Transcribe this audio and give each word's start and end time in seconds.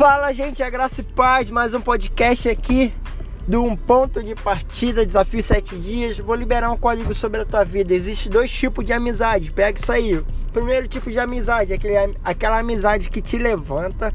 Fala, 0.00 0.32
gente, 0.32 0.62
a 0.62 0.70
graça 0.70 1.02
e 1.02 1.04
paz, 1.04 1.50
mais 1.50 1.74
um 1.74 1.80
podcast 1.82 2.48
aqui 2.48 2.90
do 3.46 3.62
Um 3.62 3.76
Ponto 3.76 4.22
de 4.22 4.34
Partida, 4.34 5.04
Desafio 5.04 5.42
7 5.42 5.76
Dias. 5.76 6.18
Vou 6.18 6.34
liberar 6.34 6.70
um 6.70 6.76
código 6.78 7.14
sobre 7.14 7.42
a 7.42 7.44
tua 7.44 7.64
vida. 7.64 7.92
Existem 7.92 8.32
dois 8.32 8.50
tipos 8.50 8.82
de 8.82 8.94
amizade, 8.94 9.52
pega 9.52 9.78
isso 9.78 9.92
aí. 9.92 10.24
Primeiro 10.54 10.88
tipo 10.88 11.10
de 11.10 11.18
amizade 11.18 11.74
é 11.74 11.76
aquele, 11.76 12.16
aquela 12.24 12.60
amizade 12.60 13.10
que 13.10 13.20
te 13.20 13.36
levanta, 13.36 14.10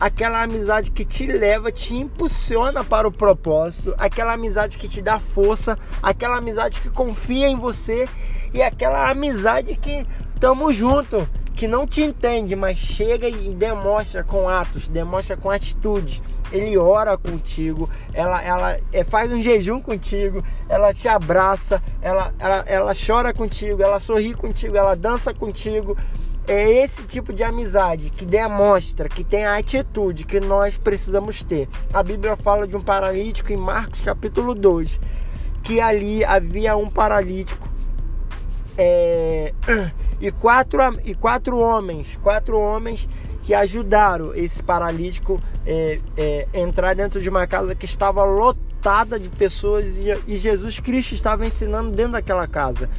aquela 0.00 0.40
amizade 0.40 0.90
que 0.90 1.04
te 1.04 1.26
leva, 1.26 1.70
te 1.70 1.94
impulsiona 1.94 2.82
para 2.82 3.06
o 3.06 3.12
propósito, 3.12 3.94
aquela 3.98 4.32
amizade 4.32 4.78
que 4.78 4.88
te 4.88 5.02
dá 5.02 5.20
força, 5.20 5.78
aquela 6.02 6.38
amizade 6.38 6.80
que 6.80 6.88
confia 6.88 7.50
em 7.50 7.56
você 7.56 8.08
e 8.54 8.62
aquela 8.62 9.10
amizade 9.10 9.76
que 9.76 10.06
tamo 10.40 10.72
junto 10.72 11.28
que 11.58 11.66
não 11.66 11.88
te 11.88 12.00
entende, 12.00 12.54
mas 12.54 12.78
chega 12.78 13.28
e 13.28 13.52
demonstra 13.52 14.22
com 14.22 14.48
atos, 14.48 14.86
demonstra 14.86 15.36
com 15.36 15.50
atitudes. 15.50 16.22
Ele 16.52 16.78
ora 16.78 17.18
contigo, 17.18 17.90
ela, 18.14 18.40
ela 18.40 18.78
é, 18.92 19.02
faz 19.02 19.32
um 19.32 19.42
jejum 19.42 19.80
contigo, 19.80 20.44
ela 20.68 20.94
te 20.94 21.08
abraça, 21.08 21.82
ela, 22.00 22.32
ela, 22.38 22.64
ela 22.64 22.92
chora 22.94 23.34
contigo, 23.34 23.82
ela 23.82 23.98
sorri 23.98 24.34
contigo, 24.34 24.76
ela 24.76 24.94
dança 24.94 25.34
contigo. 25.34 25.98
É 26.46 26.84
esse 26.84 27.02
tipo 27.02 27.32
de 27.32 27.42
amizade 27.42 28.08
que 28.10 28.24
demonstra, 28.24 29.08
que 29.08 29.24
tem 29.24 29.44
a 29.44 29.58
atitude 29.58 30.24
que 30.24 30.38
nós 30.38 30.78
precisamos 30.78 31.42
ter. 31.42 31.68
A 31.92 32.04
Bíblia 32.04 32.36
fala 32.36 32.68
de 32.68 32.76
um 32.76 32.80
paralítico 32.80 33.52
em 33.52 33.56
Marcos 33.56 34.00
capítulo 34.00 34.54
2, 34.54 35.00
que 35.64 35.80
ali 35.80 36.24
havia 36.24 36.76
um 36.76 36.88
paralítico. 36.88 37.67
É 38.78 39.52
e 40.20 40.30
quatro, 40.30 40.80
e 41.04 41.14
quatro 41.14 41.58
homens, 41.58 42.18
quatro 42.22 42.58
homens 42.58 43.08
que 43.42 43.54
ajudaram 43.54 44.34
esse 44.34 44.62
paralítico 44.62 45.40
é, 45.66 46.00
é, 46.16 46.48
entrar 46.52 46.94
dentro 46.94 47.20
de 47.20 47.28
uma 47.28 47.46
casa 47.46 47.74
que 47.74 47.86
estava 47.86 48.24
lotada 48.24 49.18
de 49.18 49.28
pessoas 49.28 49.86
e, 49.96 50.12
e 50.26 50.38
Jesus 50.38 50.80
Cristo 50.80 51.14
estava 51.14 51.46
ensinando 51.46 51.90
dentro 51.90 52.12
daquela 52.12 52.46
casa. 52.46 52.90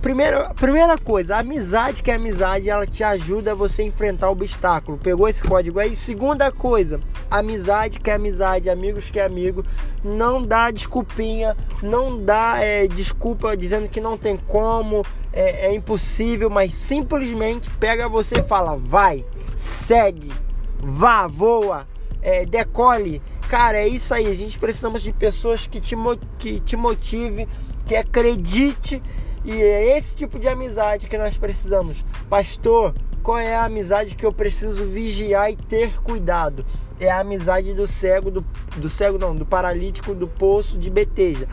Primeira, 0.00 0.54
primeira 0.54 0.96
coisa, 0.96 1.34
a 1.34 1.40
amizade 1.40 2.04
que 2.04 2.10
é 2.10 2.14
amizade, 2.14 2.70
ela 2.70 2.86
te 2.86 3.02
ajuda 3.02 3.50
a 3.50 3.54
você 3.54 3.82
enfrentar 3.82 4.28
o 4.28 4.32
obstáculo. 4.32 4.96
Pegou 4.96 5.28
esse 5.28 5.42
código 5.42 5.80
aí? 5.80 5.96
Segunda 5.96 6.52
coisa, 6.52 7.00
amizade 7.28 7.98
que 7.98 8.08
é 8.08 8.14
amizade, 8.14 8.70
amigos 8.70 9.10
que 9.10 9.18
é 9.18 9.24
amigo. 9.24 9.64
Não 10.04 10.40
dá 10.40 10.70
desculpinha, 10.70 11.56
não 11.82 12.24
dá 12.24 12.60
é, 12.60 12.86
desculpa 12.86 13.56
dizendo 13.56 13.88
que 13.88 14.00
não 14.00 14.16
tem 14.16 14.36
como, 14.36 15.04
é, 15.32 15.66
é 15.66 15.74
impossível, 15.74 16.48
mas 16.48 16.76
simplesmente 16.76 17.68
pega 17.70 18.08
você 18.08 18.36
e 18.38 18.42
fala: 18.42 18.76
vai, 18.76 19.24
segue, 19.56 20.32
vá, 20.78 21.26
voa, 21.26 21.88
é, 22.22 22.46
decole. 22.46 23.20
Cara, 23.48 23.78
é 23.78 23.88
isso 23.88 24.14
aí. 24.14 24.26
A 24.26 24.34
gente 24.34 24.58
precisamos 24.60 25.02
de 25.02 25.12
pessoas 25.12 25.66
que 25.66 25.80
te, 25.80 25.96
que 26.38 26.60
te 26.60 26.76
motive, 26.76 27.48
que 27.84 27.96
acredite 27.96 29.02
e 29.44 29.52
é 29.52 29.96
esse 29.96 30.16
tipo 30.16 30.38
de 30.38 30.48
amizade 30.48 31.06
que 31.06 31.18
nós 31.18 31.36
precisamos. 31.36 32.04
Pastor, 32.28 32.94
qual 33.22 33.38
é 33.38 33.54
a 33.54 33.64
amizade 33.64 34.14
que 34.14 34.24
eu 34.24 34.32
preciso 34.32 34.84
vigiar 34.84 35.50
e 35.50 35.56
ter 35.56 36.00
cuidado? 36.02 36.64
É 37.00 37.10
a 37.10 37.20
amizade 37.20 37.74
do 37.74 37.86
cego, 37.86 38.30
do, 38.30 38.44
do 38.76 38.88
cego 38.88 39.18
não, 39.18 39.34
do 39.34 39.46
paralítico 39.46 40.14
do 40.14 40.26
poço 40.26 40.78
de 40.78 40.90
Beteja. 40.90 41.46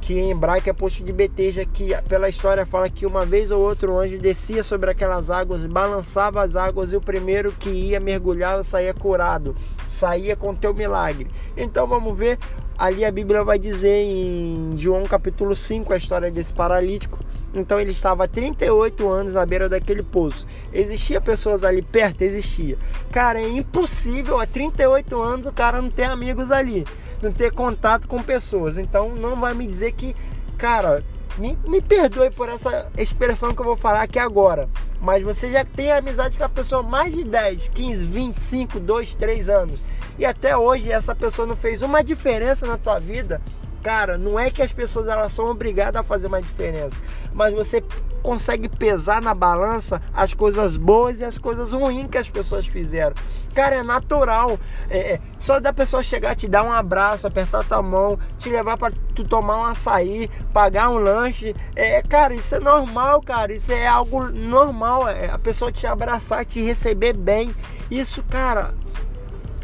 Que 0.00 0.18
em 0.18 0.30
hebraico 0.30 0.68
é 0.68 0.72
poço 0.72 1.04
de 1.04 1.12
Beteja, 1.12 1.64
que 1.64 1.90
pela 2.08 2.28
história 2.28 2.64
fala 2.64 2.88
que 2.88 3.06
uma 3.06 3.24
vez 3.24 3.50
ou 3.50 3.60
outro 3.60 3.98
anjo 3.98 4.18
descia 4.18 4.64
sobre 4.64 4.90
aquelas 4.90 5.30
águas, 5.30 5.64
balançava 5.66 6.42
as 6.42 6.56
águas 6.56 6.90
e 6.90 6.96
o 6.96 7.00
primeiro 7.00 7.52
que 7.52 7.68
ia 7.68 8.00
mergulhar 8.00 8.64
saía 8.64 8.94
curado, 8.94 9.54
saía 9.88 10.34
com 10.34 10.54
teu 10.54 10.74
milagre. 10.74 11.28
Então 11.56 11.86
vamos 11.86 12.16
ver 12.16 12.38
ali 12.80 13.04
a 13.04 13.12
Bíblia 13.12 13.44
vai 13.44 13.58
dizer 13.58 14.06
em 14.06 14.72
João 14.74 15.04
capítulo 15.04 15.54
5 15.54 15.92
a 15.92 15.98
história 15.98 16.30
desse 16.30 16.50
paralítico. 16.50 17.18
Então 17.52 17.78
ele 17.78 17.90
estava 17.90 18.24
há 18.24 18.28
38 18.28 19.06
anos 19.06 19.36
à 19.36 19.44
beira 19.44 19.68
daquele 19.68 20.02
poço. 20.02 20.46
Existia 20.72 21.20
pessoas 21.20 21.62
ali 21.62 21.82
perto? 21.82 22.22
Existia. 22.22 22.78
Cara, 23.12 23.38
é 23.38 23.46
impossível 23.46 24.40
há 24.40 24.46
38 24.46 25.20
anos 25.20 25.44
o 25.44 25.52
cara 25.52 25.82
não 25.82 25.90
ter 25.90 26.04
amigos 26.04 26.50
ali, 26.50 26.86
não 27.20 27.30
ter 27.30 27.52
contato 27.52 28.08
com 28.08 28.22
pessoas. 28.22 28.78
Então 28.78 29.14
não 29.14 29.38
vai 29.38 29.52
me 29.52 29.66
dizer 29.66 29.92
que, 29.92 30.16
cara, 30.56 31.04
me, 31.36 31.58
me 31.66 31.82
perdoe 31.82 32.30
por 32.30 32.48
essa 32.48 32.86
expressão 32.96 33.54
que 33.54 33.60
eu 33.60 33.66
vou 33.66 33.76
falar 33.76 34.02
aqui 34.02 34.18
agora. 34.18 34.70
Mas 35.02 35.22
você 35.22 35.50
já 35.50 35.66
tem 35.66 35.92
amizade 35.92 36.38
com 36.38 36.44
a 36.44 36.48
pessoa 36.48 36.80
há 36.80 36.84
mais 36.84 37.14
de 37.14 37.24
10, 37.24 37.68
15, 37.74 38.06
25, 38.06 38.80
2, 38.80 39.14
3 39.16 39.48
anos 39.50 39.78
e 40.20 40.26
até 40.26 40.54
hoje 40.54 40.92
essa 40.92 41.14
pessoa 41.14 41.48
não 41.48 41.56
fez 41.56 41.80
uma 41.80 42.04
diferença 42.04 42.66
na 42.66 42.76
tua 42.76 42.98
vida, 42.98 43.40
cara, 43.82 44.18
não 44.18 44.38
é 44.38 44.50
que 44.50 44.60
as 44.60 44.70
pessoas 44.70 45.08
elas 45.08 45.32
são 45.32 45.46
obrigadas 45.46 45.98
a 45.98 46.04
fazer 46.04 46.26
uma 46.26 46.42
diferença, 46.42 46.94
mas 47.32 47.54
você 47.54 47.82
consegue 48.22 48.68
pesar 48.68 49.22
na 49.22 49.32
balança 49.32 50.02
as 50.12 50.34
coisas 50.34 50.76
boas 50.76 51.20
e 51.20 51.24
as 51.24 51.38
coisas 51.38 51.72
ruins 51.72 52.10
que 52.10 52.18
as 52.18 52.28
pessoas 52.28 52.66
fizeram. 52.66 53.14
Cara, 53.54 53.76
é 53.76 53.82
natural. 53.82 54.60
É, 54.90 55.14
é, 55.14 55.20
só 55.38 55.58
da 55.58 55.72
pessoa 55.72 56.02
chegar, 56.02 56.36
te 56.36 56.46
dar 56.46 56.64
um 56.64 56.72
abraço, 56.72 57.26
apertar 57.26 57.64
tua 57.64 57.80
mão, 57.80 58.18
te 58.38 58.50
levar 58.50 58.76
para 58.76 58.92
tu 59.14 59.24
tomar 59.24 59.56
um 59.56 59.64
açaí, 59.64 60.30
pagar 60.52 60.90
um 60.90 60.98
lanche. 60.98 61.56
É, 61.74 62.02
cara, 62.02 62.34
isso 62.34 62.54
é 62.54 62.60
normal, 62.60 63.22
cara. 63.22 63.54
Isso 63.54 63.72
é 63.72 63.86
algo 63.86 64.28
normal. 64.28 65.08
É, 65.08 65.30
a 65.30 65.38
pessoa 65.38 65.72
te 65.72 65.86
abraçar, 65.86 66.44
te 66.44 66.60
receber 66.60 67.14
bem. 67.14 67.54
Isso, 67.90 68.22
cara, 68.24 68.74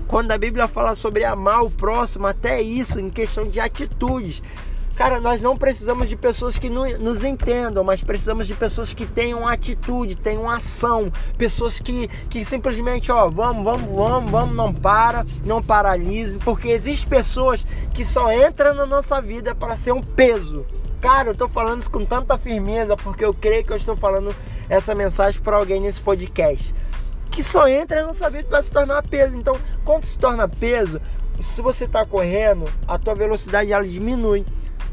quando 0.06 0.30
a 0.32 0.38
Bíblia 0.38 0.68
fala 0.68 0.94
sobre 0.94 1.24
amar 1.24 1.64
o 1.64 1.70
próximo, 1.70 2.26
até 2.26 2.60
isso, 2.62 3.00
em 3.00 3.10
questão 3.10 3.48
de 3.48 3.58
atitudes. 3.58 4.42
Cara, 4.96 5.20
nós 5.20 5.42
não 5.42 5.58
precisamos 5.58 6.08
de 6.08 6.16
pessoas 6.16 6.56
que 6.56 6.70
nos 6.70 7.22
entendam, 7.22 7.84
mas 7.84 8.02
precisamos 8.02 8.46
de 8.46 8.54
pessoas 8.54 8.94
que 8.94 9.04
tenham 9.04 9.46
atitude, 9.46 10.16
tenham 10.16 10.48
ação, 10.48 11.12
pessoas 11.36 11.78
que, 11.78 12.08
que 12.30 12.46
simplesmente, 12.46 13.12
ó, 13.12 13.28
vamos, 13.28 13.62
vamos, 13.62 13.94
vamos, 13.94 14.30
vamos, 14.30 14.56
não 14.56 14.72
para, 14.72 15.26
não 15.44 15.62
paralise, 15.62 16.38
porque 16.38 16.68
existem 16.68 17.10
pessoas 17.10 17.66
que 17.92 18.06
só 18.06 18.32
entram 18.32 18.72
na 18.74 18.86
nossa 18.86 19.20
vida 19.20 19.54
para 19.54 19.76
ser 19.76 19.92
um 19.92 20.02
peso. 20.02 20.64
Cara, 20.98 21.28
eu 21.28 21.34
tô 21.34 21.46
falando 21.46 21.80
isso 21.80 21.90
com 21.90 22.04
tanta 22.06 22.38
firmeza 22.38 22.96
porque 22.96 23.22
eu 23.22 23.34
creio 23.34 23.64
que 23.64 23.72
eu 23.72 23.76
estou 23.76 23.96
falando 23.96 24.34
essa 24.66 24.94
mensagem 24.94 25.42
para 25.42 25.56
alguém 25.56 25.78
nesse 25.78 26.00
podcast 26.00 26.74
que 27.36 27.42
só 27.42 27.68
entra 27.68 28.00
na 28.00 28.06
nossa 28.06 28.30
vida 28.30 28.48
para 28.48 28.62
se 28.62 28.70
tornar 28.70 29.02
peso. 29.02 29.36
Então, 29.36 29.58
quando 29.86 30.04
se 30.04 30.18
torna 30.18 30.48
peso, 30.48 31.00
se 31.40 31.62
você 31.62 31.84
está 31.84 32.04
correndo, 32.04 32.64
a 32.88 32.98
tua 32.98 33.14
velocidade 33.14 33.72
ela 33.72 33.86
diminui. 33.86 34.44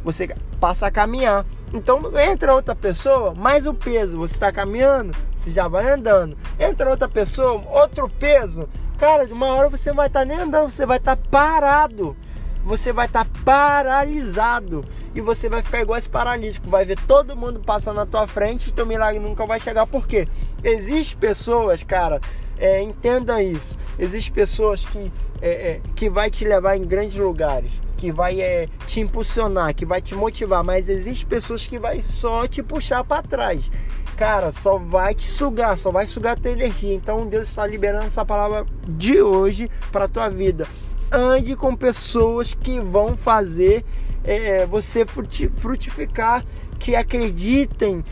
Você 0.03 0.33
passa 0.59 0.87
a 0.87 0.91
caminhar. 0.91 1.45
Então 1.73 1.99
entra 2.19 2.53
outra 2.53 2.75
pessoa, 2.75 3.33
mais 3.33 3.65
o 3.65 3.73
peso. 3.73 4.17
Você 4.17 4.35
está 4.35 4.51
caminhando, 4.51 5.17
você 5.35 5.51
já 5.51 5.67
vai 5.67 5.91
andando. 5.91 6.37
Entra 6.59 6.91
outra 6.91 7.09
pessoa, 7.09 7.63
outro 7.69 8.07
peso. 8.07 8.69
Cara, 8.99 9.25
de 9.25 9.33
uma 9.33 9.47
hora 9.47 9.69
você 9.69 9.91
vai 9.91 10.07
estar 10.07 10.19
tá 10.19 10.25
nem 10.25 10.37
andando, 10.37 10.69
você 10.69 10.85
vai 10.85 10.97
estar 10.97 11.15
tá 11.15 11.23
parado 11.31 12.15
você 12.63 12.93
vai 12.93 13.07
estar 13.07 13.25
tá 13.25 13.31
paralisado 13.43 14.85
e 15.13 15.21
você 15.21 15.49
vai 15.49 15.61
ficar 15.61 15.81
igual 15.81 15.99
esse 15.99 16.09
paralítico, 16.09 16.69
vai 16.69 16.85
ver 16.85 16.97
todo 17.05 17.35
mundo 17.35 17.59
passando 17.59 17.97
na 17.97 18.05
tua 18.05 18.25
frente 18.25 18.69
e 18.69 18.71
teu 18.71 18.85
milagre 18.85 19.19
nunca 19.19 19.45
vai 19.45 19.59
chegar. 19.59 19.85
Por 19.85 20.07
quê? 20.07 20.27
Existem 20.63 21.17
pessoas, 21.17 21.83
cara, 21.83 22.21
é, 22.57 22.81
entenda 22.81 23.41
isso. 23.41 23.77
Existem 23.97 24.33
pessoas 24.33 24.83
que, 24.85 25.11
é, 25.41 25.49
é, 25.49 25.81
que 25.95 26.09
vai 26.09 26.29
te 26.29 26.45
levar 26.45 26.75
em 26.75 26.83
grandes 26.83 27.17
lugares, 27.17 27.71
que 27.97 28.11
vai 28.11 28.41
é, 28.41 28.67
te 28.87 28.99
impulsionar, 28.99 29.73
que 29.73 29.85
vai 29.85 30.01
te 30.01 30.15
motivar, 30.15 30.63
mas 30.63 30.89
existem 30.89 31.27
pessoas 31.27 31.65
que 31.65 31.77
vai 31.77 32.01
só 32.01 32.47
te 32.47 32.63
puxar 32.63 33.03
para 33.03 33.23
trás. 33.23 33.63
Cara, 34.17 34.51
só 34.51 34.77
vai 34.77 35.15
te 35.15 35.27
sugar, 35.27 35.77
só 35.77 35.91
vai 35.91 36.05
sugar 36.05 36.33
a 36.37 36.39
tua 36.39 36.51
energia. 36.51 36.93
Então 36.93 37.25
Deus 37.25 37.47
está 37.47 37.65
liberando 37.65 38.05
essa 38.05 38.23
palavra 38.23 38.65
de 38.87 39.21
hoje 39.21 39.69
para 39.91 40.07
tua 40.07 40.29
vida 40.29 40.67
ande 41.13 41.55
com 41.55 41.75
pessoas 41.75 42.55
que 42.55 42.79
vão 42.79 43.15
fazer 43.15 43.85
é, 44.23 44.65
você 44.65 45.05
frutificar, 45.05 46.43
que 46.79 46.95
acreditem 46.95 48.03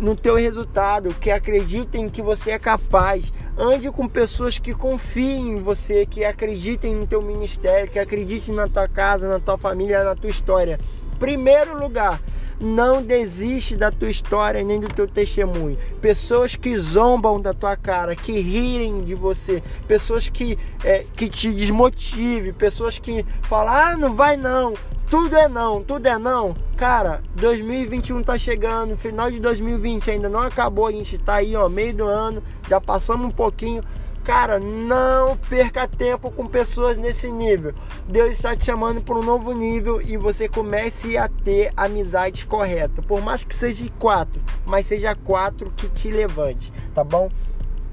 no 0.00 0.14
teu 0.14 0.36
resultado, 0.36 1.12
que 1.14 1.30
acreditem 1.30 2.08
que 2.08 2.22
você 2.22 2.52
é 2.52 2.58
capaz. 2.58 3.32
Ande 3.58 3.90
com 3.90 4.06
pessoas 4.06 4.56
que 4.56 4.72
confiem 4.72 5.54
em 5.54 5.60
você, 5.60 6.06
que 6.06 6.24
acreditem 6.24 6.94
no 6.94 7.08
teu 7.08 7.20
ministério, 7.20 7.90
que 7.90 7.98
acreditem 7.98 8.54
na 8.54 8.68
tua 8.68 8.86
casa, 8.86 9.28
na 9.28 9.40
tua 9.40 9.58
família, 9.58 10.04
na 10.04 10.14
tua 10.14 10.30
história. 10.30 10.78
Primeiro 11.18 11.76
lugar, 11.76 12.20
não 12.60 13.02
desiste 13.02 13.76
da 13.76 13.90
tua 13.90 14.10
história 14.10 14.62
nem 14.62 14.78
do 14.78 14.86
teu 14.86 15.08
testemunho. 15.08 15.76
Pessoas 16.00 16.54
que 16.54 16.76
zombam 16.76 17.40
da 17.40 17.52
tua 17.52 17.76
cara, 17.76 18.14
que 18.14 18.38
rirem 18.40 19.02
de 19.02 19.16
você, 19.16 19.60
pessoas 19.88 20.28
que, 20.28 20.56
é, 20.84 21.04
que 21.16 21.28
te 21.28 21.52
desmotivem, 21.52 22.52
pessoas 22.52 23.00
que 23.00 23.26
falam, 23.42 23.74
ah, 23.74 23.96
não 23.96 24.14
vai 24.14 24.36
não, 24.36 24.74
tudo 25.10 25.36
é 25.36 25.48
não, 25.48 25.82
tudo 25.82 26.06
é 26.06 26.18
não. 26.18 26.54
Cara, 26.76 27.22
2021 27.34 28.22
tá 28.22 28.38
chegando, 28.38 28.96
final 28.96 29.30
de 29.30 29.40
2020 29.40 30.10
ainda 30.10 30.28
não 30.28 30.40
acabou, 30.40 30.86
a 30.86 30.92
gente 30.92 31.18
tá 31.18 31.36
aí, 31.36 31.56
ó, 31.56 31.68
meio 31.68 31.94
do 31.94 32.04
ano, 32.04 32.42
já 32.68 32.80
passamos 32.80 33.26
um 33.26 33.30
pouquinho. 33.30 33.82
Cara, 34.22 34.58
não 34.58 35.38
perca 35.38 35.88
tempo 35.88 36.30
com 36.30 36.46
pessoas 36.46 36.98
nesse 36.98 37.32
nível. 37.32 37.72
Deus 38.06 38.32
está 38.32 38.54
te 38.54 38.66
chamando 38.66 39.00
para 39.00 39.14
um 39.14 39.22
novo 39.22 39.52
nível 39.52 40.02
e 40.02 40.18
você 40.18 40.46
comece 40.46 41.16
a 41.16 41.28
ter 41.28 41.72
amizade 41.74 42.44
correta. 42.44 43.00
Por 43.00 43.22
mais 43.22 43.42
que 43.42 43.54
seja 43.54 43.90
quatro, 43.98 44.42
mas 44.66 44.86
seja 44.86 45.14
quatro 45.14 45.72
que 45.74 45.88
te 45.88 46.10
levante, 46.10 46.70
tá 46.94 47.02
bom? 47.02 47.30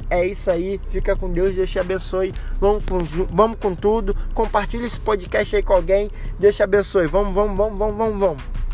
É 0.10 0.26
isso 0.26 0.52
aí, 0.52 0.80
fica 0.92 1.16
com 1.16 1.32
Deus, 1.32 1.56
Deus 1.56 1.70
te 1.70 1.80
abençoe. 1.80 2.34
Vamos 2.60 2.86
com, 2.86 3.00
vamos 3.32 3.58
com 3.60 3.74
tudo. 3.74 4.16
Compartilhe 4.34 4.86
esse 4.86 5.00
podcast 5.00 5.56
aí 5.56 5.64
com 5.64 5.74
alguém. 5.74 6.12
Deus 6.40 6.56
te 6.56 6.64
abençoe. 6.64 7.08
Vamos, 7.08 7.34
vamos, 7.34 7.58
vamos, 7.58 7.78
vamos, 7.78 7.98
vamos, 7.98 8.20
vamos. 8.20 8.65